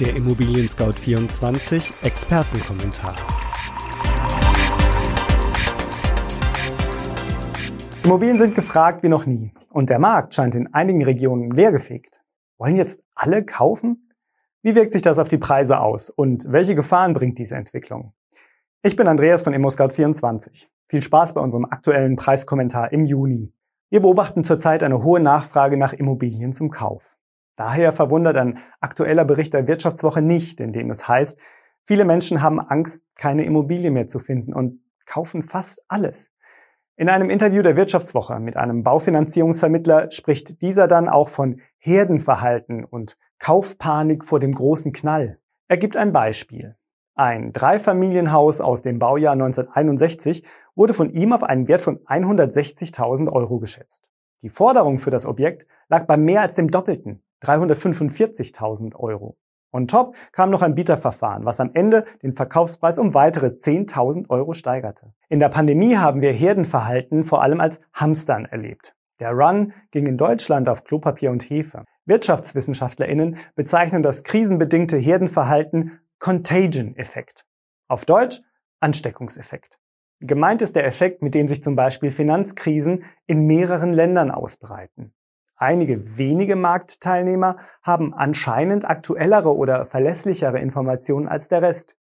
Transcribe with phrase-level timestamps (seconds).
[0.00, 3.14] Der Immobilien Scout 24 Expertenkommentar.
[8.02, 12.22] Immobilien sind gefragt wie noch nie und der Markt scheint in einigen Regionen leergefegt.
[12.56, 14.10] Wollen jetzt alle kaufen?
[14.62, 18.14] Wie wirkt sich das auf die Preise aus und welche Gefahren bringt diese Entwicklung?
[18.82, 20.68] Ich bin Andreas von ImmoScout24.
[20.88, 23.52] Viel Spaß bei unserem aktuellen Preiskommentar im Juni.
[23.90, 27.18] Wir beobachten zurzeit eine hohe Nachfrage nach Immobilien zum Kauf.
[27.60, 31.38] Daher verwundert ein aktueller Bericht der Wirtschaftswoche nicht, in dem es heißt,
[31.84, 36.30] viele Menschen haben Angst, keine Immobilie mehr zu finden und kaufen fast alles.
[36.96, 43.18] In einem Interview der Wirtschaftswoche mit einem Baufinanzierungsvermittler spricht dieser dann auch von Herdenverhalten und
[43.38, 45.38] Kaufpanik vor dem großen Knall.
[45.68, 46.76] Er gibt ein Beispiel.
[47.14, 53.58] Ein Dreifamilienhaus aus dem Baujahr 1961 wurde von ihm auf einen Wert von 160.000 Euro
[53.58, 54.08] geschätzt.
[54.42, 59.36] Die Forderung für das Objekt lag bei mehr als dem Doppelten, 345.000 Euro.
[59.72, 64.52] On top kam noch ein Bieterverfahren, was am Ende den Verkaufspreis um weitere 10.000 Euro
[64.52, 65.12] steigerte.
[65.28, 68.94] In der Pandemie haben wir Herdenverhalten vor allem als Hamstern erlebt.
[69.20, 71.84] Der Run ging in Deutschland auf Klopapier und Hefe.
[72.06, 77.44] WirtschaftswissenschaftlerInnen bezeichnen das krisenbedingte Herdenverhalten Contagion-Effekt.
[77.86, 78.40] Auf Deutsch
[78.80, 79.78] Ansteckungseffekt.
[80.20, 85.12] Gemeint ist der Effekt, mit dem sich zum Beispiel Finanzkrisen in mehreren Ländern ausbreiten.
[85.62, 91.98] Einige wenige Marktteilnehmer haben anscheinend aktuellere oder verlässlichere Informationen als der Rest.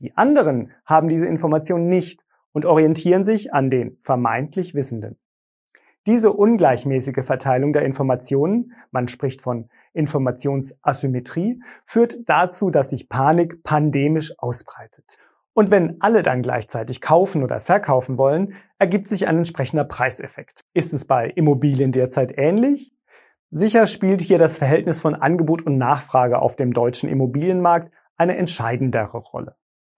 [0.00, 5.18] Die anderen haben diese Informationen nicht und orientieren sich an den vermeintlich Wissenden.
[6.06, 14.32] Diese ungleichmäßige Verteilung der Informationen, man spricht von Informationsasymmetrie, führt dazu, dass sich Panik pandemisch
[14.38, 15.18] ausbreitet.
[15.58, 20.60] Und wenn alle dann gleichzeitig kaufen oder verkaufen wollen, ergibt sich ein entsprechender Preiseffekt.
[20.72, 22.94] Ist es bei Immobilien derzeit ähnlich?
[23.50, 29.18] Sicher spielt hier das Verhältnis von Angebot und Nachfrage auf dem deutschen Immobilienmarkt eine entscheidendere
[29.18, 29.56] Rolle.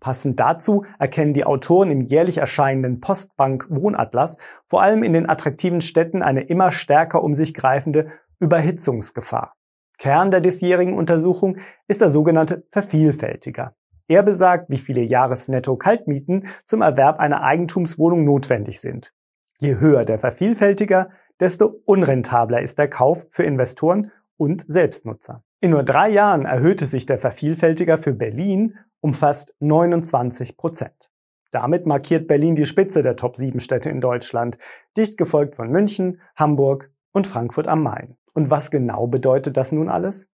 [0.01, 5.83] Passend dazu erkennen die Autoren im jährlich erscheinenden Postbank Wohnatlas vor allem in den attraktiven
[5.83, 8.11] Städten eine immer stärker um sich greifende
[8.41, 9.55] Überhitzungsgefahr.
[9.99, 13.75] Kern der diesjährigen Untersuchung ist der sogenannte Vervielfältiger.
[14.09, 19.13] Er besagt, wie viele Jahresnetto-Kaltmieten zum Erwerb einer Eigentumswohnung notwendig sind.
[19.59, 25.45] Je höher der Vervielfältiger, desto unrentabler ist der Kauf für Investoren und Selbstnutzer.
[25.61, 31.11] In nur drei Jahren erhöhte sich der Vervielfältiger für Berlin um fast 29 Prozent.
[31.51, 34.57] Damit markiert Berlin die Spitze der Top 7 Städte in Deutschland,
[34.97, 38.17] dicht gefolgt von München, Hamburg und Frankfurt am Main.
[38.33, 40.31] Und was genau bedeutet das nun alles?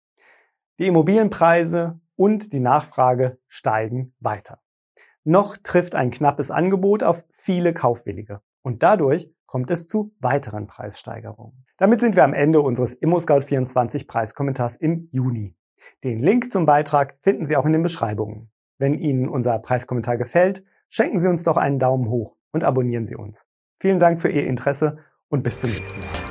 [0.79, 4.61] Die Immobilienpreise und die Nachfrage steigen weiter.
[5.25, 8.41] Noch trifft ein knappes Angebot auf viele Kaufwillige.
[8.63, 11.65] Und dadurch kommt es zu weiteren Preissteigerungen.
[11.77, 15.57] Damit sind wir am Ende unseres ImmoScout24 Preiskommentars im Juni.
[16.05, 18.51] Den Link zum Beitrag finden Sie auch in den Beschreibungen.
[18.79, 23.17] Wenn Ihnen unser Preiskommentar gefällt, schenken Sie uns doch einen Daumen hoch und abonnieren Sie
[23.17, 23.47] uns.
[23.79, 24.99] Vielen Dank für Ihr Interesse
[25.29, 26.30] und bis zum nächsten Mal.